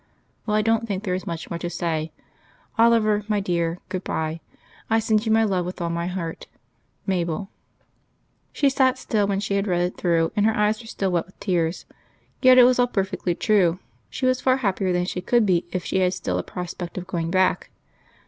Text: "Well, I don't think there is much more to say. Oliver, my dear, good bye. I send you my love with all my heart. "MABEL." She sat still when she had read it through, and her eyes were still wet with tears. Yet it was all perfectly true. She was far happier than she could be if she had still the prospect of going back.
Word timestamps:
"Well, 0.47 0.57
I 0.57 0.63
don't 0.63 0.87
think 0.87 1.03
there 1.03 1.13
is 1.13 1.27
much 1.27 1.51
more 1.51 1.59
to 1.59 1.69
say. 1.69 2.11
Oliver, 2.75 3.23
my 3.27 3.39
dear, 3.39 3.77
good 3.87 4.03
bye. 4.03 4.39
I 4.89 4.97
send 4.97 5.27
you 5.27 5.31
my 5.31 5.43
love 5.43 5.63
with 5.63 5.79
all 5.79 5.91
my 5.91 6.07
heart. 6.07 6.47
"MABEL." 7.05 7.51
She 8.51 8.67
sat 8.67 8.97
still 8.97 9.27
when 9.27 9.39
she 9.39 9.53
had 9.53 9.67
read 9.67 9.81
it 9.81 9.97
through, 9.97 10.31
and 10.35 10.43
her 10.47 10.57
eyes 10.57 10.81
were 10.81 10.87
still 10.87 11.11
wet 11.11 11.27
with 11.27 11.39
tears. 11.39 11.85
Yet 12.41 12.57
it 12.57 12.63
was 12.63 12.79
all 12.79 12.87
perfectly 12.87 13.35
true. 13.35 13.77
She 14.09 14.25
was 14.25 14.41
far 14.41 14.57
happier 14.57 14.91
than 14.91 15.05
she 15.05 15.21
could 15.21 15.45
be 15.45 15.65
if 15.71 15.85
she 15.85 15.99
had 15.99 16.15
still 16.15 16.37
the 16.37 16.41
prospect 16.41 16.97
of 16.97 17.05
going 17.05 17.29
back. 17.29 17.69